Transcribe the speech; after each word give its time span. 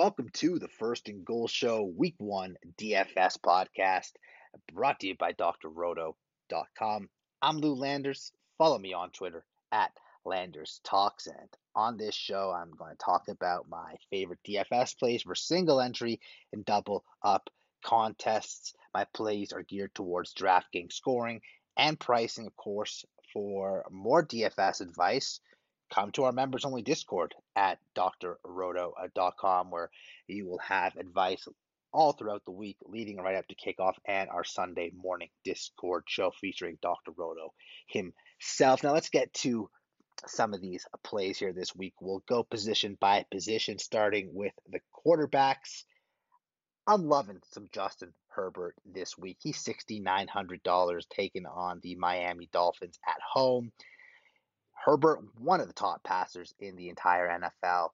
Welcome 0.00 0.30
to 0.32 0.58
the 0.58 0.68
First 0.78 1.10
and 1.10 1.26
Goal 1.26 1.46
Show 1.46 1.82
Week 1.84 2.14
One 2.16 2.56
DFS 2.78 3.38
podcast, 3.38 4.12
brought 4.72 5.00
to 5.00 5.08
you 5.08 5.14
by 5.14 5.34
DrRoto.com. 5.34 7.10
I'm 7.42 7.58
Lou 7.58 7.74
Landers. 7.74 8.32
Follow 8.56 8.78
me 8.78 8.94
on 8.94 9.10
Twitter 9.10 9.44
at 9.70 9.90
Landers 10.24 10.80
Talks. 10.84 11.26
And 11.26 11.50
on 11.76 11.98
this 11.98 12.14
show, 12.14 12.50
I'm 12.50 12.70
going 12.78 12.92
to 12.92 13.04
talk 13.04 13.28
about 13.28 13.68
my 13.68 13.96
favorite 14.08 14.38
DFS 14.48 14.98
plays 14.98 15.20
for 15.20 15.34
single 15.34 15.82
entry 15.82 16.18
and 16.50 16.64
double 16.64 17.04
up 17.22 17.50
contests. 17.84 18.72
My 18.94 19.04
plays 19.12 19.52
are 19.52 19.64
geared 19.64 19.94
towards 19.94 20.32
DraftKings 20.32 20.94
scoring 20.94 21.42
and 21.76 22.00
pricing, 22.00 22.46
of 22.46 22.56
course. 22.56 23.04
For 23.34 23.84
more 23.90 24.24
DFS 24.24 24.80
advice, 24.80 25.40
come 25.92 26.12
to 26.12 26.24
our 26.24 26.32
members 26.32 26.64
only 26.64 26.82
Discord 26.82 27.34
at 27.56 27.78
drroto.com 27.96 29.66
uh, 29.66 29.70
where 29.70 29.90
you 30.26 30.46
will 30.46 30.58
have 30.58 30.96
advice 30.96 31.46
all 31.92 32.12
throughout 32.12 32.44
the 32.44 32.52
week 32.52 32.76
leading 32.86 33.16
right 33.16 33.36
up 33.36 33.46
to 33.48 33.54
kickoff 33.54 33.94
and 34.06 34.30
our 34.30 34.44
Sunday 34.44 34.92
morning 34.96 35.28
Discord 35.44 36.04
show 36.06 36.30
featuring 36.40 36.78
Dr. 36.80 37.12
Roto 37.16 37.52
himself. 37.88 38.82
Now 38.82 38.92
let's 38.92 39.08
get 39.08 39.32
to 39.34 39.68
some 40.26 40.54
of 40.54 40.60
these 40.60 40.86
plays 41.02 41.38
here 41.38 41.52
this 41.52 41.74
week. 41.74 41.94
We'll 42.00 42.22
go 42.28 42.42
position 42.42 42.96
by 43.00 43.24
position, 43.30 43.78
starting 43.78 44.30
with 44.32 44.52
the 44.68 44.80
quarterbacks. 45.06 45.84
I'm 46.86 47.06
loving 47.08 47.38
some 47.52 47.68
Justin 47.72 48.12
Herbert 48.28 48.74
this 48.84 49.16
week. 49.16 49.38
He's 49.40 49.62
$6,900 49.64 51.02
taking 51.10 51.46
on 51.46 51.80
the 51.82 51.94
Miami 51.96 52.48
Dolphins 52.52 52.98
at 53.06 53.20
home. 53.32 53.72
Herbert, 54.84 55.20
one 55.38 55.60
of 55.60 55.66
the 55.66 55.74
top 55.74 56.02
passers 56.02 56.54
in 56.58 56.76
the 56.76 56.88
entire 56.88 57.28
NFL. 57.28 57.90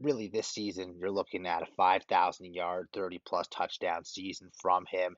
Really, 0.00 0.28
this 0.28 0.46
season, 0.46 0.96
you're 0.98 1.10
looking 1.10 1.46
at 1.46 1.62
a 1.62 1.66
5,000 1.76 2.54
yard, 2.54 2.88
30 2.94 3.20
plus 3.26 3.48
touchdown 3.48 4.04
season 4.04 4.50
from 4.60 4.84
him. 4.90 5.16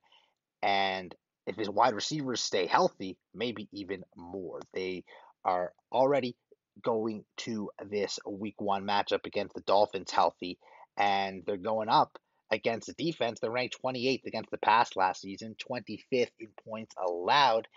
And 0.63 1.15
if 1.47 1.57
his 1.57 1.69
wide 1.69 1.95
receivers 1.95 2.41
stay 2.41 2.67
healthy, 2.67 3.17
maybe 3.35 3.69
even 3.73 4.05
more. 4.17 4.61
They 4.73 5.05
are 5.45 5.73
already 5.91 6.37
going 6.83 7.25
to 7.39 7.71
this 7.85 8.19
week 8.27 8.61
one 8.61 8.85
matchup 8.85 9.27
against 9.27 9.55
the 9.55 9.61
Dolphins 9.63 10.11
healthy, 10.11 10.59
and 10.97 11.43
they're 11.47 11.57
going 11.57 11.89
up 11.89 12.19
against 12.51 12.87
the 12.87 12.95
defense. 12.95 13.41
They're 13.41 13.51
ranked 13.51 13.77
28th 13.83 14.25
against 14.25 14.51
the 14.51 14.59
pass 14.59 14.97
last 14.97 15.23
season, 15.23 15.57
25th 15.71 16.31
in 16.39 16.49
points 16.67 16.95
allowed. 16.97 17.69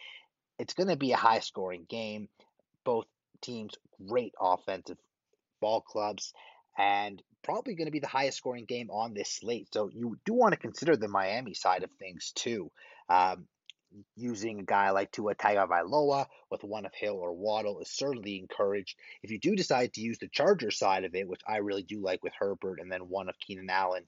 It's 0.60 0.74
going 0.74 0.90
to 0.90 0.96
be 0.96 1.12
a 1.12 1.18
high 1.18 1.40
scoring 1.40 1.86
game. 1.90 2.30
Both 2.84 3.08
teams 3.42 3.74
great 4.08 4.34
offensive 4.40 4.98
ball 5.62 5.82
clubs 5.82 6.34
and 6.78 7.22
probably 7.44 7.76
going 7.76 7.88
to 7.88 7.92
be 7.92 8.00
the 8.00 8.08
highest 8.08 8.38
scoring 8.38 8.66
game 8.66 8.90
on 8.90 9.14
this 9.14 9.30
slate. 9.30 9.68
So 9.72 9.90
you 9.94 10.18
do 10.26 10.34
want 10.34 10.54
to 10.54 10.60
consider 10.60 10.96
the 10.96 11.08
Miami 11.08 11.54
side 11.54 11.84
of 11.84 11.92
things 11.92 12.32
too. 12.36 12.72
Um, 13.10 13.48
using 14.16 14.60
a 14.60 14.64
guy 14.64 14.90
like 14.90 15.12
Tua 15.12 15.36
Tagovailoa 15.36 16.26
with 16.50 16.64
one 16.64 16.86
of 16.86 16.94
Hill 16.94 17.16
or 17.16 17.34
Waddle 17.34 17.80
is 17.80 17.90
certainly 17.90 18.38
encouraged. 18.38 18.98
If 19.24 19.32
you 19.32 19.40
do 19.40 19.56
decide 19.56 19.94
to 19.94 20.02
use 20.02 20.18
the 20.18 20.28
Charger 20.28 20.72
side 20.72 21.06
of 21.06 21.16
it, 21.16 21.28
which 21.28 21.42
I 21.48 21.58
really 21.58 21.84
do 21.84 22.02
like 22.02 22.24
with 22.24 22.34
Herbert, 22.38 22.80
and 22.82 22.92
then 22.92 23.10
one 23.10 23.30
of 23.30 23.40
Keenan 23.40 23.70
Allen 23.70 24.04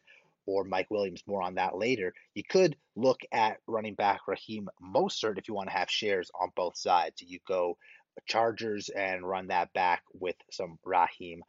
or 0.46 0.64
Mike 0.64 0.90
Williams, 0.90 1.24
more 1.28 1.42
on 1.42 1.56
that 1.56 1.78
later, 1.78 2.14
you 2.34 2.44
could 2.44 2.76
look 2.96 3.22
at 3.32 3.58
running 3.68 3.96
back 3.96 4.22
Raheem 4.28 4.70
Mostert 4.82 5.38
if 5.38 5.48
you 5.48 5.54
want 5.54 5.70
to 5.70 5.76
have 5.76 5.92
shares 5.92 6.32
on 6.40 6.52
both 6.56 6.78
sides. 6.78 7.22
You 7.22 7.40
go 7.48 7.78
Chargers 8.26 8.90
and 8.90 9.28
run 9.28 9.48
that 9.48 9.74
back 9.74 10.04
with 10.14 10.36
some 10.52 10.80
Raheem 10.84 11.44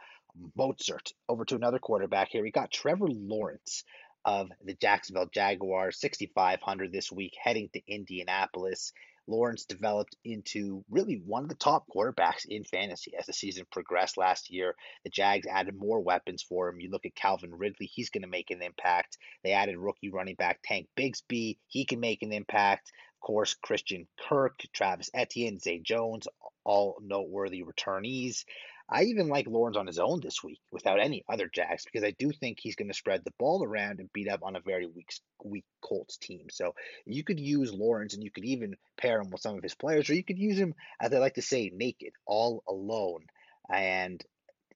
Mostert. 0.56 1.12
Over 1.28 1.44
to 1.47 1.56
another 1.56 1.78
quarterback 1.78 2.28
here. 2.28 2.42
We 2.42 2.50
got 2.50 2.70
Trevor 2.70 3.09
Lawrence 3.09 3.84
of 4.25 4.50
the 4.65 4.75
Jacksonville 4.75 5.31
Jaguars, 5.32 6.00
6,500 6.00 6.92
this 6.92 7.10
week, 7.10 7.34
heading 7.42 7.69
to 7.72 7.81
Indianapolis. 7.87 8.92
Lawrence 9.28 9.66
developed 9.66 10.16
into 10.25 10.84
really 10.91 11.16
one 11.25 11.42
of 11.42 11.48
the 11.50 11.54
top 11.54 11.87
quarterbacks 11.94 12.47
in 12.48 12.65
fantasy 12.65 13.12
as 13.15 13.26
the 13.26 13.32
season 13.32 13.66
progressed 13.71 14.16
last 14.16 14.50
year. 14.50 14.75
The 15.04 15.10
Jags 15.10 15.47
added 15.47 15.76
more 15.76 16.00
weapons 16.00 16.42
for 16.42 16.69
him. 16.69 16.81
You 16.81 16.91
look 16.91 17.04
at 17.04 17.15
Calvin 17.15 17.54
Ridley, 17.54 17.87
he's 17.87 18.10
going 18.10 18.22
to 18.22 18.28
make 18.28 18.50
an 18.50 18.62
impact. 18.62 19.19
They 19.44 19.53
added 19.53 19.76
rookie 19.76 20.10
running 20.10 20.34
back 20.34 20.60
Tank 20.65 20.88
Bigsby, 20.97 21.59
he 21.66 21.84
can 21.84 22.00
make 22.00 22.22
an 22.22 22.32
impact. 22.32 22.91
Of 23.16 23.26
course, 23.26 23.54
Christian 23.54 24.06
Kirk, 24.28 24.60
Travis 24.72 25.10
Etienne, 25.12 25.59
Zay 25.59 25.81
Jones, 25.81 26.26
all 26.68 26.98
noteworthy 27.02 27.64
returnees. 27.64 28.44
I 28.90 29.04
even 29.04 29.28
like 29.28 29.46
Lawrence 29.46 29.78
on 29.78 29.86
his 29.86 29.98
own 29.98 30.20
this 30.20 30.44
week 30.44 30.60
without 30.70 31.00
any 31.00 31.24
other 31.28 31.50
Jags 31.52 31.84
because 31.84 32.04
I 32.04 32.14
do 32.18 32.30
think 32.30 32.58
he's 32.60 32.76
going 32.76 32.88
to 32.88 32.94
spread 32.94 33.22
the 33.24 33.32
ball 33.38 33.64
around 33.64 34.00
and 34.00 34.12
beat 34.12 34.28
up 34.28 34.40
on 34.42 34.54
a 34.54 34.60
very 34.60 34.86
weak, 34.86 35.10
weak 35.42 35.64
Colts 35.82 36.18
team. 36.18 36.46
So 36.50 36.74
you 37.06 37.24
could 37.24 37.40
use 37.40 37.72
Lawrence 37.72 38.12
and 38.12 38.22
you 38.22 38.30
could 38.30 38.44
even 38.44 38.76
pair 38.98 39.18
him 39.20 39.30
with 39.30 39.40
some 39.40 39.56
of 39.56 39.62
his 39.62 39.74
players, 39.74 40.10
or 40.10 40.14
you 40.14 40.24
could 40.24 40.38
use 40.38 40.58
him, 40.58 40.74
as 41.00 41.12
I 41.12 41.18
like 41.18 41.34
to 41.34 41.42
say, 41.42 41.70
naked, 41.74 42.12
all 42.26 42.62
alone. 42.68 43.24
And 43.70 44.22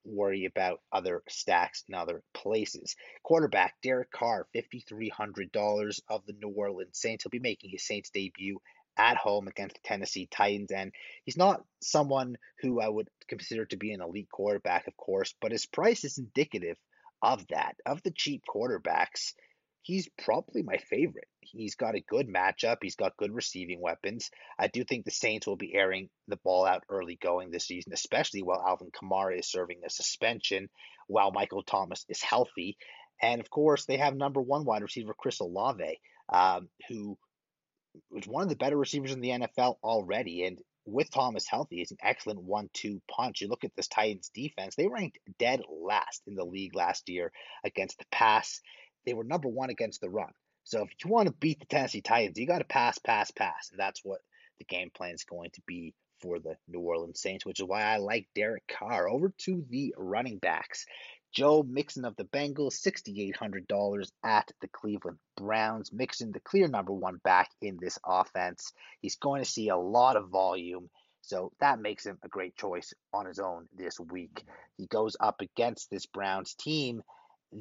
worry 0.05 0.45
about 0.45 0.81
other 0.91 1.21
stacks 1.29 1.83
in 1.87 1.95
other 1.95 2.23
places. 2.33 2.95
Quarterback 3.23 3.75
Derek 3.81 4.11
Carr, 4.11 4.47
$5,300 4.55 5.99
of 6.09 6.25
the 6.25 6.33
New 6.33 6.49
Orleans 6.49 6.99
Saints. 6.99 7.23
He'll 7.23 7.29
be 7.29 7.39
making 7.39 7.69
his 7.69 7.87
Saints 7.87 8.09
debut 8.09 8.59
at 8.97 9.17
home 9.17 9.47
against 9.47 9.75
the 9.75 9.81
Tennessee 9.83 10.27
Titans. 10.31 10.71
And 10.71 10.91
he's 11.23 11.37
not 11.37 11.63
someone 11.81 12.37
who 12.61 12.79
I 12.79 12.87
would 12.87 13.09
consider 13.27 13.65
to 13.67 13.77
be 13.77 13.93
an 13.93 14.01
elite 14.01 14.29
quarterback, 14.31 14.87
of 14.87 14.97
course, 14.97 15.33
but 15.41 15.51
his 15.51 15.65
price 15.65 16.03
is 16.03 16.17
indicative 16.17 16.77
of 17.21 17.45
that. 17.47 17.75
Of 17.85 18.03
the 18.03 18.11
cheap 18.11 18.43
quarterbacks, 18.47 19.33
he's 19.81 20.09
probably 20.23 20.63
my 20.63 20.77
favorite. 20.77 21.27
He's 21.41 21.75
got 21.75 21.95
a 21.95 22.01
good 22.07 22.27
matchup. 22.27 22.77
He's 22.81 22.95
got 22.95 23.17
good 23.17 23.33
receiving 23.33 23.81
weapons. 23.81 24.31
I 24.57 24.67
do 24.67 24.83
think 24.83 25.05
the 25.05 25.11
Saints 25.11 25.45
will 25.45 25.55
be 25.55 25.73
airing 25.75 26.09
the 26.27 26.37
ball 26.37 26.65
out 26.65 26.83
early 26.89 27.17
going 27.21 27.51
this 27.51 27.67
season, 27.67 27.93
especially 27.93 28.41
while 28.41 28.63
Alvin 28.65 28.91
Kamara 28.91 29.39
is 29.39 29.49
serving 29.49 29.81
a 29.85 29.89
suspension, 29.89 30.69
while 31.07 31.31
Michael 31.31 31.63
Thomas 31.63 32.05
is 32.09 32.21
healthy. 32.21 32.77
And 33.21 33.39
of 33.39 33.49
course, 33.49 33.85
they 33.85 33.97
have 33.97 34.15
number 34.15 34.41
one 34.41 34.65
wide 34.65 34.81
receiver 34.81 35.13
Chris 35.13 35.39
Olave, 35.39 35.99
um, 36.29 36.69
who 36.89 37.17
was 38.09 38.27
one 38.27 38.43
of 38.43 38.49
the 38.49 38.55
better 38.55 38.77
receivers 38.77 39.11
in 39.11 39.21
the 39.21 39.29
NFL 39.29 39.77
already. 39.83 40.45
And 40.45 40.59
with 40.85 41.11
Thomas 41.11 41.47
healthy, 41.47 41.81
it's 41.81 41.91
an 41.91 41.97
excellent 42.01 42.41
one-two 42.41 43.01
punch. 43.09 43.41
You 43.41 43.47
look 43.47 43.63
at 43.63 43.75
this 43.75 43.87
Titans 43.87 44.29
defense; 44.33 44.75
they 44.75 44.87
ranked 44.87 45.19
dead 45.39 45.61
last 45.69 46.23
in 46.27 46.35
the 46.35 46.43
league 46.43 46.75
last 46.75 47.09
year 47.09 47.31
against 47.63 47.99
the 47.99 48.05
pass. 48.11 48.61
They 49.05 49.13
were 49.13 49.23
number 49.23 49.47
one 49.47 49.69
against 49.69 50.01
the 50.01 50.09
run. 50.09 50.31
So 50.65 50.83
if 50.83 50.89
you 51.03 51.11
want 51.11 51.27
to 51.27 51.33
beat 51.33 51.59
the 51.59 51.65
Tennessee 51.65 52.01
Titans, 52.01 52.37
you 52.37 52.47
got 52.47 52.59
to 52.59 52.65
pass, 52.65 52.97
pass, 52.97 53.31
pass, 53.31 53.69
and 53.71 53.79
that's 53.79 54.01
what 54.03 54.21
the 54.59 54.65
game 54.65 54.91
plan 54.93 55.13
is 55.13 55.23
going 55.23 55.51
to 55.51 55.61
be 55.67 55.93
for 56.21 56.39
the 56.39 56.55
New 56.69 56.79
Orleans 56.79 57.19
Saints, 57.19 57.45
which 57.45 57.59
is 57.59 57.65
why 57.65 57.83
I 57.83 57.97
like 57.97 58.27
Derek 58.33 58.63
Carr. 58.67 59.09
Over 59.09 59.33
to 59.39 59.65
the 59.69 59.93
running 59.97 60.37
backs. 60.37 60.85
Joe 61.33 61.63
Mixon 61.63 62.05
of 62.05 62.15
the 62.15 62.25
Bengals, 62.25 62.79
$6,800 62.79 64.11
at 64.23 64.51
the 64.61 64.67
Cleveland 64.67 65.17
Browns. 65.35 65.91
Mixon, 65.91 66.31
the 66.31 66.39
clear 66.39 66.67
number 66.67 66.93
one 66.93 67.17
back 67.23 67.49
in 67.59 67.77
this 67.81 67.97
offense. 68.05 68.71
He's 69.01 69.15
going 69.15 69.43
to 69.43 69.49
see 69.49 69.69
a 69.69 69.75
lot 69.75 70.15
of 70.15 70.29
volume, 70.29 70.91
so 71.21 71.51
that 71.59 71.79
makes 71.79 72.05
him 72.05 72.19
a 72.23 72.27
great 72.27 72.55
choice 72.55 72.93
on 73.13 73.25
his 73.25 73.39
own 73.39 73.67
this 73.75 73.99
week. 73.99 74.43
He 74.77 74.85
goes 74.85 75.17
up 75.19 75.41
against 75.41 75.89
this 75.89 76.05
Browns 76.05 76.53
team 76.53 77.01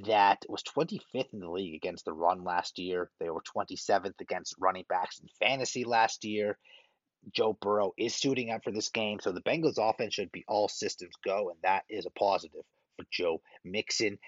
that 0.05 0.45
was 0.51 0.63
25th 0.63 1.33
in 1.33 1.41
the 1.41 1.51
league 1.51 1.75
against 1.75 2.05
the 2.05 2.13
run 2.13 2.45
last 2.45 2.79
year. 2.79 3.11
They 3.21 3.31
were 3.31 3.43
27th 3.43 4.21
against 4.21 4.55
running 4.59 4.85
backs 4.87 5.19
in 5.19 5.29
fantasy 5.41 5.85
last 5.85 6.25
year. 6.25 6.59
Joe 7.33 7.57
Burrow 7.59 7.93
is 7.97 8.15
suiting 8.15 8.51
up 8.51 8.65
for 8.65 8.71
this 8.71 8.91
game, 8.91 9.19
so 9.21 9.33
the 9.33 9.41
Bengals 9.41 9.79
offense 9.79 10.13
should 10.13 10.33
be 10.33 10.45
all 10.47 10.69
systems 10.69 11.15
go, 11.25 11.49
and 11.49 11.59
that 11.63 11.85
is 11.89 12.05
a 12.05 12.11
positive 12.11 12.65
for 12.97 13.05
Joe 13.11 13.41
Mixon. 13.65 14.19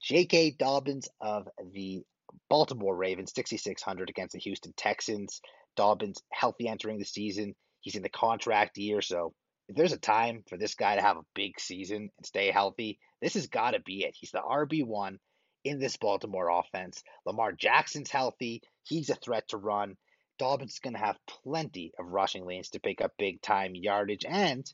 J.K. 0.00 0.56
Dobbins 0.58 1.08
of 1.20 1.48
the 1.72 2.02
Baltimore 2.50 2.94
Ravens, 2.94 3.32
6,600 3.34 4.10
against 4.10 4.34
the 4.34 4.40
Houston 4.40 4.74
Texans. 4.76 5.40
Dobbins 5.76 6.22
healthy 6.32 6.68
entering 6.68 6.98
the 6.98 7.04
season. 7.04 7.54
He's 7.80 7.94
in 7.94 8.02
the 8.02 8.08
contract 8.08 8.76
year, 8.76 9.00
so 9.00 9.32
if 9.68 9.76
there's 9.76 9.92
a 9.92 9.98
time 9.98 10.42
for 10.48 10.56
this 10.56 10.74
guy 10.74 10.96
to 10.96 11.02
have 11.02 11.18
a 11.18 11.26
big 11.34 11.60
season 11.60 12.10
and 12.16 12.26
stay 12.26 12.50
healthy, 12.50 12.98
this 13.20 13.34
has 13.34 13.46
got 13.46 13.72
to 13.72 13.80
be 13.80 14.04
it. 14.04 14.16
He's 14.18 14.30
the 14.30 14.40
RB1 14.40 15.18
in 15.64 15.78
this 15.78 15.96
Baltimore 15.96 16.48
offense. 16.48 17.02
Lamar 17.26 17.52
Jackson's 17.52 18.10
healthy. 18.10 18.62
He's 18.84 19.10
a 19.10 19.14
threat 19.14 19.48
to 19.48 19.58
run. 19.58 19.96
Dobbins 20.38 20.74
is 20.74 20.78
going 20.78 20.94
to 20.94 21.00
have 21.00 21.18
plenty 21.44 21.92
of 21.98 22.06
rushing 22.06 22.46
lanes 22.46 22.70
to 22.70 22.80
pick 22.80 23.00
up 23.00 23.12
big 23.18 23.42
time 23.42 23.74
yardage. 23.74 24.24
And 24.26 24.70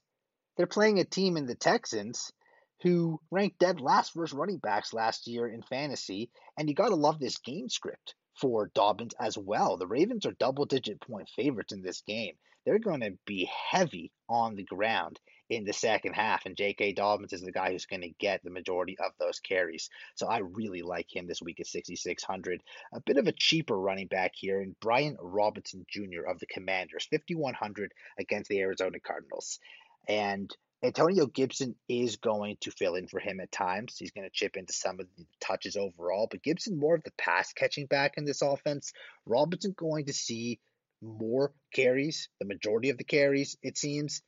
they're 0.56 0.67
playing 0.67 1.00
a 1.00 1.05
team 1.05 1.37
in 1.37 1.47
the 1.47 1.56
Texans 1.56 2.32
who 2.82 3.21
ranked 3.31 3.59
dead 3.59 3.81
last 3.81 4.15
versus 4.15 4.37
running 4.37 4.59
backs 4.59 4.93
last 4.93 5.26
year 5.26 5.47
in 5.47 5.62
fantasy. 5.62 6.31
And 6.59 6.69
you 6.69 6.75
got 6.75 6.88
to 6.88 6.97
love 6.97 7.19
this 7.19 7.38
game 7.38 7.69
script 7.69 8.15
for 8.41 8.71
Dobbins 8.75 9.15
as 9.21 9.38
well. 9.38 9.76
The 9.76 9.87
Ravens 9.87 10.26
are 10.26 10.32
double 10.32 10.67
digit 10.67 11.00
point 11.00 11.29
favorites 11.35 11.73
in 11.73 11.82
this 11.82 12.03
game. 12.03 12.35
They're 12.65 12.79
going 12.79 13.00
to 13.00 13.19
be 13.26 13.50
heavy 13.71 14.11
on 14.29 14.56
the 14.56 14.65
ground 14.65 15.21
in 15.50 15.65
the 15.65 15.75
second 15.75 16.15
half, 16.15 16.47
and 16.47 16.56
J.K. 16.56 16.94
Dobbins 16.94 17.35
is 17.35 17.43
the 17.43 17.53
guy 17.53 17.71
who's 17.71 17.85
going 17.85 18.00
to 18.00 18.15
get 18.19 18.43
the 18.43 18.50
majority 18.50 18.97
of 18.99 19.12
those 19.19 19.38
carries. 19.41 19.91
So 20.15 20.26
I 20.26 20.38
really 20.38 20.81
like 20.81 21.15
him 21.15 21.26
this 21.26 21.43
week 21.43 21.61
at 21.61 21.67
6,600. 21.67 22.62
A 22.94 23.00
bit 23.00 23.19
of 23.19 23.26
a 23.26 23.32
cheaper 23.32 23.79
running 23.79 24.06
back 24.06 24.32
here, 24.35 24.62
in 24.62 24.75
Brian 24.81 25.19
Robinson 25.21 25.85
Jr. 25.88 26.23
of 26.26 26.38
the 26.41 26.47
Commanders, 26.47 27.06
5,100 27.11 27.93
against 28.19 28.49
the 28.49 28.61
Arizona 28.61 28.99
Cardinals. 28.99 29.61
And 30.09 30.55
Antonio 30.84 31.26
Gibson 31.26 31.75
is 31.88 32.16
going 32.16 32.58
to 32.60 32.70
fill 32.70 32.94
in 32.94 33.08
for 33.08 33.19
him 33.19 33.40
at 33.40 33.50
times. 33.50 33.96
He's 33.98 34.10
going 34.10 34.28
to 34.28 34.32
chip 34.32 34.56
into 34.56 34.75
some 34.75 35.00
of 35.00 35.06
the 35.16 35.25
touches 35.40 35.76
overall, 35.76 36.28
but 36.31 36.42
Gibson 36.42 36.78
more 36.78 36.94
of 36.94 37.02
the 37.02 37.12
pass 37.16 37.52
catching 37.52 37.86
back 37.86 38.14
in 38.16 38.25
this 38.25 38.42
offense. 38.42 38.92
Robinson 39.25 39.75
going 39.76 40.06
to 40.06 40.12
see 40.12 40.60
more 41.00 41.52
carries, 41.72 42.28
the 42.38 42.46
majority 42.46 42.90
of 42.90 42.98
the 42.98 43.04
carries, 43.04 43.56
it 43.62 43.78
seems 43.78 44.22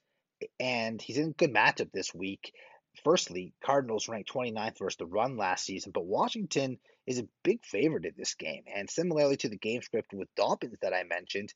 and 0.60 1.00
he's 1.00 1.18
in 1.18 1.28
a 1.28 1.32
good 1.32 1.52
matchup 1.52 1.92
this 1.92 2.14
week. 2.14 2.52
Firstly, 3.04 3.52
Cardinals 3.62 4.08
ranked 4.08 4.32
29th 4.32 4.78
versus 4.78 4.96
the 4.96 5.06
run 5.06 5.36
last 5.36 5.64
season, 5.64 5.92
but 5.92 6.06
Washington 6.06 6.78
is 7.06 7.18
a 7.18 7.28
big 7.44 7.64
favorite 7.64 8.06
in 8.06 8.14
this 8.16 8.34
game. 8.34 8.64
And 8.74 8.88
similarly 8.88 9.36
to 9.38 9.48
the 9.48 9.58
game 9.58 9.82
script 9.82 10.12
with 10.14 10.34
Dobbins 10.34 10.78
that 10.82 10.94
I 10.94 11.04
mentioned, 11.04 11.52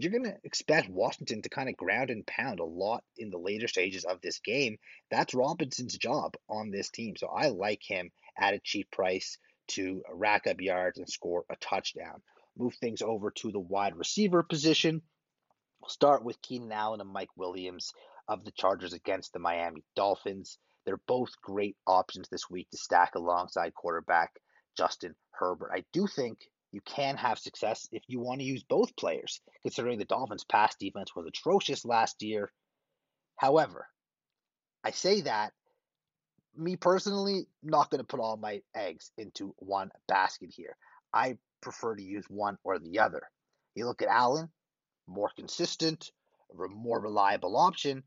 you're 0.00 0.12
going 0.12 0.24
to 0.24 0.36
expect 0.44 0.88
Washington 0.88 1.42
to 1.42 1.48
kind 1.48 1.68
of 1.68 1.76
ground 1.76 2.10
and 2.10 2.24
pound 2.24 2.60
a 2.60 2.64
lot 2.64 3.02
in 3.16 3.30
the 3.30 3.38
later 3.38 3.66
stages 3.66 4.04
of 4.04 4.20
this 4.20 4.38
game. 4.38 4.78
That's 5.10 5.34
Robinson's 5.34 5.98
job 5.98 6.34
on 6.48 6.70
this 6.70 6.88
team. 6.88 7.14
So 7.16 7.26
I 7.26 7.48
like 7.48 7.82
him 7.84 8.10
at 8.38 8.54
a 8.54 8.60
cheap 8.62 8.90
price 8.92 9.38
to 9.68 10.02
rack 10.14 10.46
up 10.46 10.60
yards 10.60 10.98
and 10.98 11.08
score 11.08 11.44
a 11.50 11.56
touchdown. 11.56 12.22
Move 12.56 12.74
things 12.76 13.02
over 13.02 13.32
to 13.32 13.50
the 13.50 13.58
wide 13.58 13.96
receiver 13.96 14.44
position. 14.44 15.02
We'll 15.80 15.88
start 15.88 16.24
with 16.24 16.42
Keenan 16.42 16.70
Allen 16.70 17.00
and 17.00 17.10
Mike 17.10 17.36
Williams 17.36 17.92
of 18.28 18.44
the 18.44 18.52
Chargers 18.52 18.92
against 18.92 19.32
the 19.32 19.40
Miami 19.40 19.82
Dolphins. 19.96 20.58
They're 20.86 21.00
both 21.08 21.30
great 21.42 21.76
options 21.88 22.28
this 22.28 22.48
week 22.48 22.70
to 22.70 22.78
stack 22.78 23.16
alongside 23.16 23.74
quarterback 23.74 24.30
Justin 24.76 25.16
Herbert. 25.32 25.72
I 25.74 25.84
do 25.92 26.06
think 26.06 26.38
you 26.72 26.80
can 26.82 27.16
have 27.16 27.38
success 27.38 27.88
if 27.92 28.02
you 28.08 28.20
want 28.20 28.40
to 28.40 28.46
use 28.46 28.62
both 28.62 28.96
players, 28.96 29.40
considering 29.62 29.98
the 29.98 30.04
Dolphins' 30.04 30.44
pass 30.44 30.74
defense 30.76 31.14
was 31.16 31.26
atrocious 31.26 31.84
last 31.84 32.22
year. 32.22 32.52
However, 33.36 33.86
I 34.84 34.90
say 34.90 35.22
that 35.22 35.52
me 36.56 36.76
personally, 36.76 37.46
not 37.62 37.90
going 37.90 38.00
to 38.00 38.06
put 38.06 38.20
all 38.20 38.36
my 38.36 38.60
eggs 38.74 39.12
into 39.16 39.54
one 39.58 39.90
basket 40.08 40.50
here. 40.52 40.76
I 41.12 41.38
prefer 41.60 41.94
to 41.94 42.02
use 42.02 42.24
one 42.28 42.58
or 42.64 42.78
the 42.78 42.98
other. 42.98 43.22
You 43.74 43.86
look 43.86 44.02
at 44.02 44.08
Allen, 44.08 44.50
more 45.06 45.30
consistent, 45.36 46.10
more 46.52 47.00
reliable 47.00 47.56
option, 47.56 48.02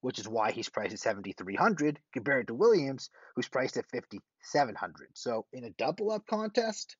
which 0.00 0.18
is 0.18 0.28
why 0.28 0.52
he's 0.52 0.68
priced 0.68 0.94
at 0.94 1.00
7300 1.00 1.98
compared 2.12 2.46
to 2.46 2.54
Williams, 2.54 3.10
who's 3.34 3.48
priced 3.48 3.76
at 3.76 3.90
5700 3.90 5.08
So 5.14 5.46
in 5.52 5.64
a 5.64 5.70
double 5.70 6.12
up 6.12 6.26
contest, 6.26 6.96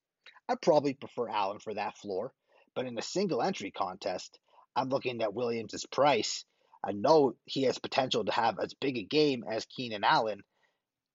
I 0.49 0.55
probably 0.55 0.95
prefer 0.95 1.29
Allen 1.29 1.59
for 1.59 1.75
that 1.75 1.99
floor. 1.99 2.33
But 2.75 2.87
in 2.87 2.99
a 2.99 3.03
single 3.03 3.43
entry 3.43 3.71
contest, 3.71 4.39
I'm 4.75 4.91
looking 4.91 5.23
at 5.23 5.35
Williams' 5.35 5.87
price. 5.91 6.45
I 6.85 6.93
know 6.93 7.35
he 7.47 7.63
has 7.65 7.79
potential 7.79 8.25
to 8.25 8.33
have 8.33 8.59
as 8.59 8.75
big 8.75 8.99
a 8.99 9.03
game 9.03 9.45
as 9.49 9.65
Keenan 9.65 10.05
Allen. 10.05 10.43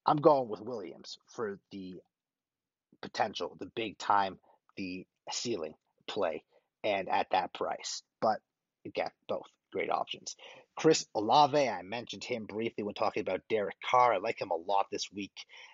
I'm 0.05 0.17
going 0.17 0.49
with 0.49 0.61
Williams 0.61 1.17
for 1.27 1.59
the 1.71 1.99
potential, 3.01 3.55
the 3.59 3.71
big 3.75 3.97
time, 3.97 4.39
the 4.75 5.05
ceiling 5.31 5.75
play, 6.07 6.43
and 6.83 7.07
at 7.07 7.27
that 7.31 7.53
price. 7.53 8.01
But 8.19 8.39
again, 8.85 9.11
both 9.27 9.45
great 9.71 9.91
options. 9.91 10.35
Chris 10.75 11.05
Olave, 11.13 11.69
I 11.69 11.81
mentioned 11.83 12.23
him 12.23 12.45
briefly 12.45 12.83
when 12.83 12.95
talking 12.95 13.21
about 13.21 13.47
Derek 13.49 13.75
Carr. 13.89 14.13
I 14.13 14.17
like 14.17 14.41
him 14.41 14.51
a 14.51 14.55
lot 14.55 14.87
this 14.91 15.11
week. 15.11 15.33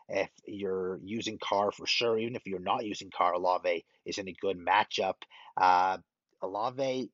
If 0.10 0.30
you're 0.46 1.00
using 1.04 1.38
Carr 1.38 1.72
for 1.72 1.86
sure, 1.86 2.18
even 2.18 2.36
if 2.36 2.46
you're 2.46 2.60
not 2.60 2.86
using 2.86 3.10
Carr, 3.16 3.34
Olave 3.34 3.86
is 4.06 4.18
in 4.18 4.28
a 4.28 4.36
good 4.42 4.58
matchup. 4.58 5.16
Uh, 5.56 6.00
Olave 6.42 7.10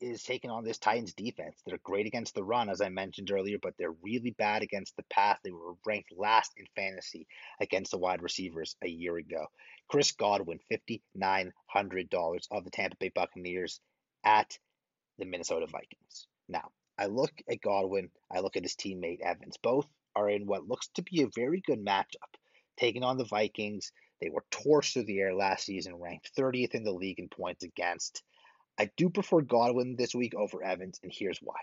is 0.00 0.22
taking 0.22 0.50
on 0.50 0.64
this 0.64 0.78
Titans 0.78 1.14
defense. 1.14 1.60
They're 1.64 1.78
great 1.82 2.06
against 2.06 2.34
the 2.34 2.44
run, 2.44 2.68
as 2.68 2.80
I 2.80 2.88
mentioned 2.88 3.30
earlier, 3.30 3.58
but 3.60 3.74
they're 3.78 3.94
really 4.02 4.32
bad 4.32 4.62
against 4.62 4.96
the 4.96 5.04
pass. 5.10 5.38
They 5.42 5.50
were 5.50 5.74
ranked 5.86 6.12
last 6.16 6.52
in 6.56 6.66
fantasy 6.74 7.26
against 7.60 7.90
the 7.92 7.98
wide 7.98 8.22
receivers 8.22 8.76
a 8.82 8.88
year 8.88 9.16
ago. 9.16 9.46
Chris 9.88 10.12
Godwin, 10.12 10.58
$5,900 10.70 12.46
of 12.50 12.64
the 12.64 12.70
Tampa 12.70 12.96
Bay 12.96 13.10
Buccaneers 13.14 13.80
at 14.24 14.58
the 15.18 15.26
Minnesota 15.26 15.66
Vikings. 15.66 16.26
Now, 16.48 16.70
I 16.98 17.06
look 17.06 17.32
at 17.48 17.60
Godwin, 17.60 18.10
I 18.30 18.40
look 18.40 18.56
at 18.56 18.62
his 18.62 18.76
teammate 18.76 19.20
Evans. 19.20 19.56
Both 19.56 19.88
are 20.14 20.28
in 20.28 20.46
what 20.46 20.68
looks 20.68 20.88
to 20.94 21.02
be 21.02 21.22
a 21.22 21.28
very 21.34 21.60
good 21.60 21.84
matchup. 21.84 22.34
Taking 22.76 23.02
on 23.02 23.18
the 23.18 23.24
Vikings, 23.24 23.92
they 24.20 24.30
were 24.30 24.44
torched 24.50 24.92
through 24.92 25.04
the 25.04 25.20
air 25.20 25.34
last 25.34 25.66
season, 25.66 25.96
ranked 25.96 26.34
30th 26.36 26.74
in 26.74 26.84
the 26.84 26.92
league 26.92 27.18
in 27.18 27.28
points 27.28 27.64
against. 27.64 28.22
I 28.78 28.90
do 28.96 29.10
prefer 29.10 29.40
Godwin 29.40 29.96
this 29.96 30.14
week 30.14 30.34
over 30.34 30.62
Evans, 30.62 30.98
and 31.02 31.12
here's 31.12 31.38
why. 31.38 31.58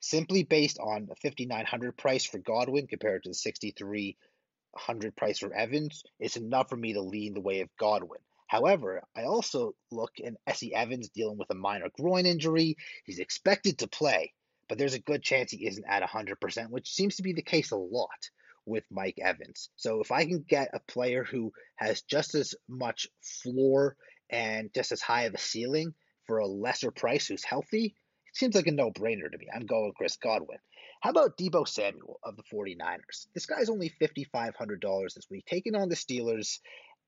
Simply 0.00 0.42
based 0.42 0.78
on 0.78 1.06
the 1.06 1.16
5900 1.16 1.96
price 1.96 2.24
for 2.24 2.38
Godwin 2.38 2.86
compared 2.86 3.22
to 3.22 3.30
the 3.30 3.34
6300 3.34 5.16
price 5.16 5.38
for 5.38 5.52
Evans, 5.52 6.04
it's 6.20 6.36
enough 6.36 6.68
for 6.68 6.76
me 6.76 6.92
to 6.92 7.00
lean 7.00 7.34
the 7.34 7.40
way 7.40 7.60
of 7.60 7.74
Godwin. 7.78 8.20
However, 8.54 9.02
I 9.16 9.24
also 9.24 9.74
look 9.90 10.12
in 10.18 10.36
Essie 10.46 10.72
Evans 10.72 11.08
dealing 11.08 11.38
with 11.38 11.50
a 11.50 11.56
minor 11.56 11.88
groin 11.98 12.24
injury. 12.24 12.76
He's 13.04 13.18
expected 13.18 13.78
to 13.78 13.88
play, 13.88 14.32
but 14.68 14.78
there's 14.78 14.94
a 14.94 15.00
good 15.00 15.24
chance 15.24 15.50
he 15.50 15.66
isn't 15.66 15.84
at 15.88 16.04
100%, 16.04 16.70
which 16.70 16.92
seems 16.92 17.16
to 17.16 17.24
be 17.24 17.32
the 17.32 17.42
case 17.42 17.72
a 17.72 17.76
lot 17.76 18.30
with 18.64 18.84
Mike 18.92 19.18
Evans. 19.20 19.70
So 19.74 20.00
if 20.02 20.12
I 20.12 20.24
can 20.24 20.44
get 20.48 20.70
a 20.72 20.78
player 20.78 21.24
who 21.24 21.52
has 21.74 22.02
just 22.02 22.36
as 22.36 22.54
much 22.68 23.08
floor 23.42 23.96
and 24.30 24.72
just 24.72 24.92
as 24.92 25.02
high 25.02 25.24
of 25.24 25.34
a 25.34 25.38
ceiling 25.38 25.92
for 26.28 26.38
a 26.38 26.46
lesser 26.46 26.92
price 26.92 27.26
who's 27.26 27.42
healthy, 27.42 27.86
it 28.28 28.36
seems 28.36 28.54
like 28.54 28.68
a 28.68 28.70
no 28.70 28.92
brainer 28.92 29.28
to 29.32 29.36
me. 29.36 29.48
I'm 29.52 29.66
going 29.66 29.90
Chris 29.96 30.16
Godwin. 30.16 30.58
How 31.00 31.10
about 31.10 31.36
Deebo 31.36 31.66
Samuel 31.66 32.20
of 32.22 32.36
the 32.36 32.44
49ers? 32.44 33.26
This 33.34 33.46
guy's 33.46 33.68
only 33.68 33.92
$5,500 34.00 35.14
this 35.14 35.28
week, 35.28 35.44
taking 35.44 35.74
on 35.74 35.88
the 35.88 35.96
Steelers 35.96 36.60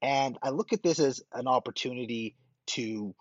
and 0.03 0.39
I 0.43 0.51
look 0.51 0.73
at 0.73 0.83
this 0.83 0.99
as 0.99 1.23
an 1.33 1.47
opportunity 1.47 2.37
to 2.69 3.15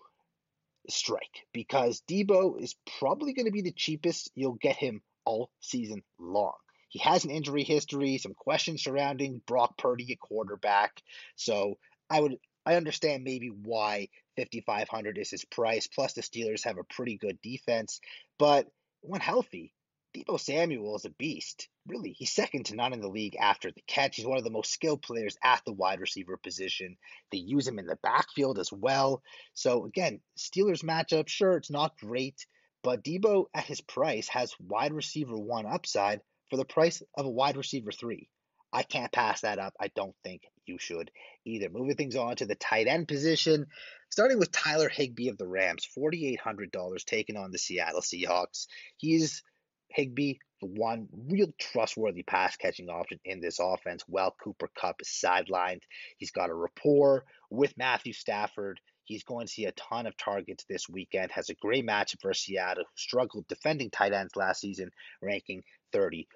strike 0.88 1.46
because 1.52 2.02
Deebo 2.08 2.60
is 2.60 2.76
probably 2.98 3.32
going 3.32 3.46
to 3.46 3.52
be 3.52 3.62
the 3.62 3.72
cheapest 3.72 4.30
you'll 4.34 4.54
get 4.54 4.76
him 4.76 5.02
all 5.24 5.50
season 5.60 6.02
long. 6.18 6.54
He 6.88 7.00
has 7.00 7.24
an 7.24 7.30
injury 7.30 7.64
history, 7.64 8.18
some 8.18 8.34
questions 8.34 8.84
surrounding 8.84 9.42
Brock 9.46 9.76
Purdy 9.76 10.12
at 10.12 10.20
quarterback. 10.20 11.02
So 11.34 11.78
I 12.08 12.20
would 12.20 12.38
I 12.64 12.74
understand 12.74 13.22
maybe 13.22 13.48
why 13.48 14.08
5500 14.36 15.18
is 15.18 15.30
his 15.30 15.44
price. 15.44 15.86
Plus 15.86 16.14
the 16.14 16.22
Steelers 16.22 16.64
have 16.64 16.78
a 16.78 16.84
pretty 16.84 17.16
good 17.16 17.40
defense, 17.42 18.00
but 18.38 18.66
when 19.02 19.20
healthy, 19.20 19.72
Deebo 20.16 20.40
Samuel 20.40 20.96
is 20.96 21.04
a 21.04 21.10
beast. 21.10 21.68
Really, 21.86 22.12
he's 22.12 22.32
second 22.32 22.66
to 22.66 22.74
none 22.74 22.92
in 22.92 23.00
the 23.00 23.08
league 23.08 23.36
after 23.36 23.70
the 23.70 23.82
catch. 23.86 24.16
He's 24.16 24.26
one 24.26 24.38
of 24.38 24.44
the 24.44 24.50
most 24.50 24.72
skilled 24.72 25.02
players 25.02 25.36
at 25.42 25.62
the 25.64 25.72
wide 25.72 26.00
receiver 26.00 26.36
position. 26.36 26.96
They 27.30 27.38
use 27.38 27.66
him 27.66 27.78
in 27.78 27.86
the 27.86 27.98
backfield 28.02 28.58
as 28.58 28.72
well. 28.72 29.22
So 29.54 29.84
again, 29.84 30.20
Steelers 30.36 30.82
matchup, 30.82 31.28
sure, 31.28 31.56
it's 31.56 31.70
not 31.70 31.98
great, 31.98 32.46
but 32.82 33.04
Deebo 33.04 33.46
at 33.54 33.64
his 33.64 33.80
price 33.80 34.28
has 34.28 34.54
wide 34.60 34.92
receiver 34.92 35.38
one 35.38 35.66
upside 35.66 36.20
for 36.50 36.56
the 36.56 36.64
price 36.64 37.02
of 37.16 37.26
a 37.26 37.30
wide 37.30 37.56
receiver 37.56 37.92
three. 37.92 38.28
I 38.72 38.82
can't 38.82 39.12
pass 39.12 39.42
that 39.42 39.58
up. 39.58 39.74
I 39.80 39.88
don't 39.94 40.14
think 40.22 40.42
you 40.66 40.78
should 40.78 41.10
either. 41.44 41.70
Moving 41.70 41.96
things 41.96 42.16
on 42.16 42.36
to 42.36 42.46
the 42.46 42.54
tight 42.54 42.88
end 42.88 43.08
position, 43.08 43.66
starting 44.10 44.38
with 44.38 44.52
Tyler 44.52 44.88
Higbee 44.88 45.28
of 45.28 45.38
the 45.38 45.46
Rams, 45.46 45.88
$4,800 45.96 47.04
taken 47.04 47.36
on 47.36 47.52
the 47.52 47.58
Seattle 47.58 48.00
Seahawks. 48.00 48.66
He's 48.96 49.42
Higbee, 49.88 50.34
the 50.60 50.66
one 50.66 51.08
real 51.28 51.52
trustworthy 51.58 52.22
pass 52.22 52.56
catching 52.56 52.88
option 52.88 53.20
in 53.24 53.40
this 53.40 53.58
offense 53.60 54.02
while 54.06 54.34
Cooper 54.42 54.70
Kupp 54.78 55.00
is 55.00 55.08
sidelined. 55.08 55.82
He's 56.18 56.30
got 56.30 56.50
a 56.50 56.54
rapport 56.54 57.24
with 57.50 57.76
Matthew 57.76 58.12
Stafford. 58.12 58.80
He's 59.04 59.22
going 59.22 59.46
to 59.46 59.52
see 59.52 59.66
a 59.66 59.72
ton 59.72 60.06
of 60.06 60.16
targets 60.16 60.64
this 60.68 60.88
weekend. 60.88 61.30
Has 61.30 61.50
a 61.50 61.54
great 61.54 61.86
matchup 61.86 62.20
for 62.20 62.34
Seattle, 62.34 62.84
who 62.84 62.96
struggled 62.96 63.46
defending 63.48 63.90
tight 63.90 64.12
ends 64.12 64.34
last 64.34 64.60
season, 64.60 64.90
ranking 65.22 65.62
31st. 65.94 66.26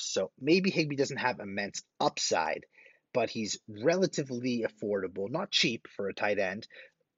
So 0.00 0.30
maybe 0.40 0.70
Higbee 0.70 0.96
doesn't 0.96 1.18
have 1.18 1.38
immense 1.38 1.82
upside, 2.00 2.64
but 3.14 3.30
he's 3.30 3.60
relatively 3.68 4.66
affordable, 4.66 5.30
not 5.30 5.50
cheap 5.50 5.86
for 5.94 6.08
a 6.08 6.14
tight 6.14 6.38
end. 6.38 6.66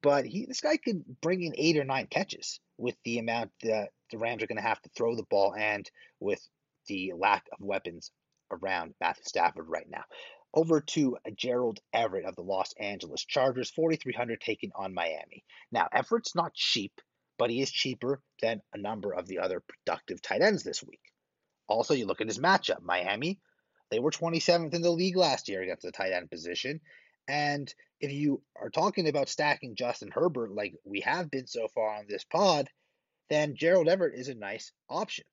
But 0.03 0.25
he, 0.25 0.45
this 0.45 0.61
guy 0.61 0.77
could 0.77 1.03
bring 1.21 1.41
in 1.41 1.53
eight 1.57 1.77
or 1.77 1.83
nine 1.83 2.07
catches 2.07 2.59
with 2.77 2.95
the 3.03 3.19
amount 3.19 3.51
that 3.63 3.89
the 4.11 4.17
Rams 4.17 4.43
are 4.43 4.47
going 4.47 4.57
to 4.57 4.61
have 4.61 4.81
to 4.81 4.89
throw 4.95 5.15
the 5.15 5.23
ball 5.29 5.53
and 5.55 5.89
with 6.19 6.41
the 6.87 7.13
lack 7.17 7.45
of 7.51 7.65
weapons 7.65 8.11
around 8.51 8.93
Matthew 8.99 9.23
Stafford 9.25 9.67
right 9.67 9.89
now. 9.89 10.03
Over 10.53 10.81
to 10.81 11.17
Gerald 11.35 11.79
Everett 11.93 12.25
of 12.25 12.35
the 12.35 12.41
Los 12.41 12.73
Angeles 12.77 13.23
Chargers, 13.23 13.69
4,300 13.71 14.41
taken 14.41 14.71
on 14.75 14.93
Miami. 14.93 15.45
Now, 15.71 15.87
Everett's 15.93 16.35
not 16.35 16.53
cheap, 16.53 16.91
but 17.37 17.49
he 17.49 17.61
is 17.61 17.71
cheaper 17.71 18.21
than 18.41 18.61
a 18.73 18.77
number 18.77 19.13
of 19.13 19.27
the 19.27 19.39
other 19.39 19.61
productive 19.61 20.21
tight 20.21 20.41
ends 20.41 20.63
this 20.63 20.83
week. 20.83 21.01
Also, 21.67 21.93
you 21.93 22.05
look 22.05 22.19
at 22.19 22.27
his 22.27 22.39
matchup 22.39 22.81
Miami, 22.81 23.39
they 23.91 23.99
were 23.99 24.11
27th 24.11 24.73
in 24.73 24.81
the 24.81 24.91
league 24.91 25.15
last 25.15 25.47
year 25.47 25.61
against 25.61 25.83
the 25.83 25.91
tight 25.91 26.11
end 26.11 26.29
position. 26.29 26.81
And 27.27 27.73
if 28.01 28.11
you 28.11 28.41
are 28.59 28.69
talking 28.69 29.07
about 29.07 29.29
stacking 29.29 29.75
Justin 29.75 30.11
Herbert 30.11 30.51
like 30.51 30.73
we 30.83 31.01
have 31.01 31.31
been 31.31 31.47
so 31.47 31.67
far 31.69 31.95
on 31.95 32.05
this 32.07 32.25
pod, 32.25 32.67
then 33.31 33.55
Gerald 33.55 33.87
Everett 33.87 34.19
is 34.19 34.27
a 34.27 34.35
nice 34.35 34.71
option. 34.89 35.23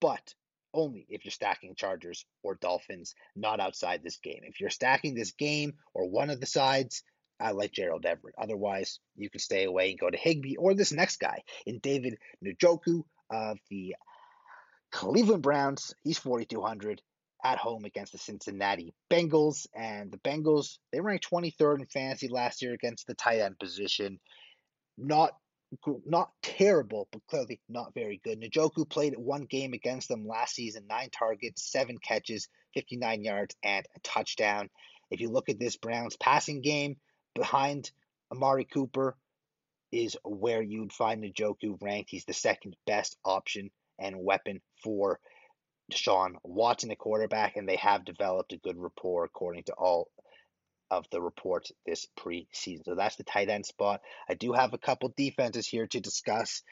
But 0.00 0.34
only 0.74 1.06
if 1.08 1.24
you're 1.24 1.30
stacking 1.30 1.76
Chargers 1.76 2.26
or 2.42 2.56
Dolphins, 2.56 3.14
not 3.36 3.60
outside 3.60 4.02
this 4.02 4.18
game. 4.18 4.40
If 4.42 4.60
you're 4.60 4.70
stacking 4.70 5.14
this 5.14 5.30
game 5.32 5.74
or 5.94 6.10
one 6.10 6.30
of 6.30 6.40
the 6.40 6.46
sides, 6.46 7.04
I 7.38 7.52
like 7.52 7.70
Gerald 7.70 8.04
Everett. 8.04 8.34
Otherwise, 8.36 8.98
you 9.16 9.30
can 9.30 9.38
stay 9.38 9.64
away 9.64 9.90
and 9.90 10.00
go 10.00 10.10
to 10.10 10.16
Higbee 10.16 10.56
or 10.56 10.74
this 10.74 10.92
next 10.92 11.18
guy 11.18 11.42
in 11.64 11.78
David 11.78 12.18
Njoku 12.44 13.04
of 13.30 13.58
the 13.70 13.94
Cleveland 14.90 15.42
Browns. 15.42 15.94
He's 16.02 16.18
4,200 16.18 17.00
at 17.44 17.58
home 17.58 17.84
against 17.84 18.12
the 18.12 18.18
Cincinnati 18.18 18.94
Bengals. 19.12 19.68
And 19.74 20.10
the 20.10 20.18
Bengals, 20.18 20.78
they 20.92 21.00
ranked 21.00 21.30
23rd 21.30 21.80
in 21.80 21.86
fantasy 21.86 22.28
last 22.28 22.62
year 22.62 22.72
against 22.72 23.06
the 23.06 23.14
tight 23.14 23.40
end 23.40 23.58
position. 23.60 24.18
Not 24.98 25.32
not 26.06 26.30
terrible, 26.42 27.08
but 27.12 27.26
clearly 27.28 27.60
not 27.68 27.94
very 27.94 28.20
good. 28.22 28.40
Njoku 28.40 28.88
played 28.88 29.16
one 29.16 29.44
game 29.44 29.72
against 29.72 30.08
them 30.08 30.26
last 30.26 30.54
season, 30.54 30.86
nine 30.88 31.10
targets, 31.10 31.70
seven 31.70 31.98
catches, 31.98 32.48
59 32.74 33.22
yards, 33.22 33.54
and 33.62 33.86
a 33.96 34.00
touchdown. 34.00 34.70
If 35.10 35.20
you 35.20 35.30
look 35.30 35.48
at 35.48 35.58
this 35.58 35.76
Browns 35.76 36.16
passing 36.16 36.60
game, 36.60 36.96
behind 37.34 37.90
Amari 38.32 38.64
Cooper 38.64 39.16
is 39.92 40.16
where 40.24 40.62
you'd 40.62 40.92
find 40.92 41.22
Njoku 41.22 41.80
ranked. 41.80 42.10
He's 42.10 42.24
the 42.24 42.32
second 42.32 42.76
best 42.86 43.16
option 43.24 43.70
and 43.98 44.24
weapon 44.24 44.60
for 44.82 45.20
Deshaun 45.92 46.34
Watson, 46.42 46.88
the 46.88 46.96
quarterback, 46.96 47.56
and 47.56 47.68
they 47.68 47.76
have 47.76 48.04
developed 48.04 48.52
a 48.52 48.58
good 48.58 48.76
rapport 48.76 49.24
according 49.24 49.64
to 49.64 49.72
all 49.74 50.08
of 50.90 51.06
the 51.10 51.20
reports 51.20 51.72
this 51.86 52.06
preseason. 52.18 52.84
So 52.84 52.94
that's 52.94 53.16
the 53.16 53.24
tight 53.24 53.48
end 53.48 53.66
spot. 53.66 54.00
I 54.28 54.34
do 54.34 54.52
have 54.52 54.74
a 54.74 54.78
couple 54.78 55.12
defenses 55.16 55.66
here 55.66 55.86
to 55.88 56.00
discuss. 56.00 56.62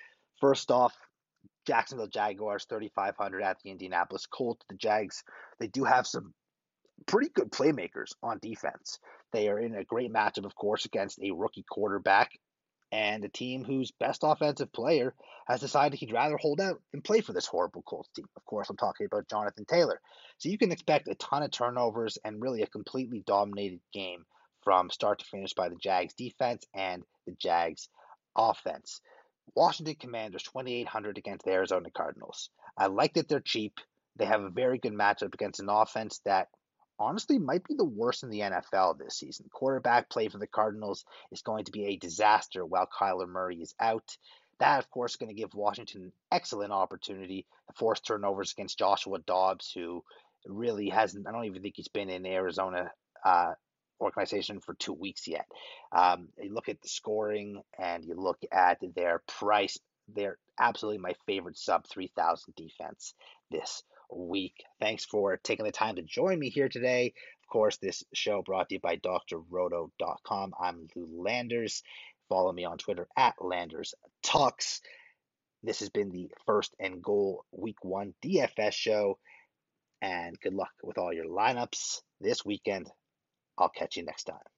First 0.40 0.70
off, 0.70 0.94
Jacksonville 1.66 2.08
Jaguars 2.08 2.66
3500 2.68 3.42
at 3.42 3.58
the 3.62 3.70
Indianapolis 3.70 4.26
Colts. 4.26 4.64
The 4.68 4.76
Jags, 4.76 5.22
they 5.58 5.68
do 5.68 5.84
have 5.84 6.06
some 6.06 6.34
pretty 7.06 7.30
good 7.34 7.50
playmakers 7.50 8.12
on 8.22 8.38
defense. 8.40 8.98
They 9.32 9.48
are 9.48 9.58
in 9.58 9.74
a 9.74 9.84
great 9.84 10.12
matchup, 10.12 10.44
of 10.44 10.54
course, 10.54 10.84
against 10.84 11.18
a 11.20 11.32
rookie 11.32 11.64
quarterback 11.68 12.30
and 12.92 13.24
a 13.24 13.28
team 13.28 13.64
whose 13.64 13.90
best 13.90 14.20
offensive 14.22 14.70
player 14.70 15.14
has 15.48 15.60
decided 15.60 15.98
he'd 15.98 16.12
rather 16.12 16.36
hold 16.36 16.60
out 16.60 16.80
than 16.92 17.00
play 17.00 17.22
for 17.22 17.32
this 17.32 17.46
horrible 17.46 17.82
Colts 17.82 18.10
team. 18.14 18.26
Of 18.36 18.44
course, 18.44 18.68
I'm 18.68 18.76
talking 18.76 19.06
about 19.06 19.28
Jonathan 19.28 19.64
Taylor. 19.64 19.98
So 20.36 20.50
you 20.50 20.58
can 20.58 20.70
expect 20.70 21.08
a 21.08 21.14
ton 21.14 21.42
of 21.42 21.50
turnovers 21.50 22.18
and 22.22 22.42
really 22.42 22.62
a 22.62 22.66
completely 22.66 23.24
dominated 23.26 23.80
game 23.94 24.26
from 24.62 24.90
start 24.90 25.20
to 25.20 25.24
finish 25.24 25.54
by 25.54 25.70
the 25.70 25.76
Jags 25.76 26.12
defense 26.14 26.66
and 26.74 27.02
the 27.26 27.32
Jags 27.32 27.88
offense. 28.36 29.00
Washington 29.56 29.96
Commanders 29.98 30.42
2800 30.44 31.18
against 31.18 31.44
the 31.46 31.52
Arizona 31.52 31.90
Cardinals. 31.90 32.50
I 32.76 32.86
like 32.86 33.14
that 33.14 33.28
they're 33.28 33.40
cheap. 33.40 33.80
They 34.16 34.26
have 34.26 34.42
a 34.42 34.50
very 34.50 34.78
good 34.78 34.92
matchup 34.92 35.32
against 35.34 35.60
an 35.60 35.70
offense 35.70 36.20
that 36.26 36.48
honestly 37.02 37.38
might 37.38 37.66
be 37.66 37.74
the 37.74 37.84
worst 37.84 38.22
in 38.22 38.30
the 38.30 38.40
NFL 38.40 38.98
this 38.98 39.18
season. 39.18 39.46
Quarterback 39.52 40.08
play 40.08 40.28
for 40.28 40.38
the 40.38 40.46
Cardinals 40.46 41.04
is 41.30 41.42
going 41.42 41.64
to 41.64 41.72
be 41.72 41.86
a 41.86 41.96
disaster 41.96 42.64
while 42.64 42.86
Kyler 42.86 43.28
Murray 43.28 43.56
is 43.56 43.74
out. 43.80 44.16
That, 44.60 44.78
of 44.78 44.90
course, 44.90 45.12
is 45.12 45.16
going 45.16 45.34
to 45.34 45.40
give 45.40 45.54
Washington 45.54 46.02
an 46.02 46.12
excellent 46.30 46.72
opportunity 46.72 47.46
to 47.66 47.74
force 47.74 48.00
turnovers 48.00 48.52
against 48.52 48.78
Joshua 48.78 49.18
Dobbs, 49.18 49.72
who 49.74 50.04
really 50.46 50.88
hasn't, 50.88 51.26
I 51.26 51.32
don't 51.32 51.46
even 51.46 51.62
think 51.62 51.74
he's 51.76 51.88
been 51.88 52.10
in 52.10 52.24
Arizona 52.24 52.92
uh, 53.24 53.54
organization 54.00 54.60
for 54.60 54.74
two 54.74 54.92
weeks 54.92 55.26
yet. 55.26 55.46
Um, 55.90 56.28
you 56.40 56.54
look 56.54 56.68
at 56.68 56.80
the 56.80 56.88
scoring 56.88 57.62
and 57.78 58.04
you 58.04 58.14
look 58.14 58.38
at 58.52 58.78
their 58.94 59.22
price, 59.26 59.78
they're 60.14 60.38
absolutely 60.58 60.98
my 60.98 61.14
favorite 61.26 61.58
sub 61.58 61.86
3000 61.88 62.54
defense 62.54 63.14
this 63.50 63.82
week. 64.16 64.64
Thanks 64.80 65.04
for 65.04 65.36
taking 65.38 65.64
the 65.64 65.72
time 65.72 65.96
to 65.96 66.02
join 66.02 66.38
me 66.38 66.50
here 66.50 66.68
today. 66.68 67.12
Of 67.42 67.48
course, 67.48 67.76
this 67.78 68.02
show 68.14 68.42
brought 68.42 68.68
to 68.68 68.76
you 68.76 68.80
by 68.80 68.96
drroto.com. 68.96 70.54
I'm 70.60 70.88
Lou 70.96 71.22
Landers. 71.22 71.82
Follow 72.28 72.52
me 72.52 72.64
on 72.64 72.78
Twitter 72.78 73.08
at 73.16 73.34
Landers 73.40 73.94
Talks. 74.22 74.80
This 75.62 75.80
has 75.80 75.90
been 75.90 76.10
the 76.10 76.30
first 76.46 76.74
and 76.80 77.02
goal 77.02 77.44
week 77.52 77.84
one 77.84 78.14
DFS 78.24 78.72
show. 78.72 79.18
And 80.00 80.38
good 80.40 80.54
luck 80.54 80.72
with 80.82 80.98
all 80.98 81.12
your 81.12 81.26
lineups 81.26 82.00
this 82.20 82.44
weekend. 82.44 82.90
I'll 83.56 83.68
catch 83.68 83.96
you 83.96 84.04
next 84.04 84.24
time. 84.24 84.51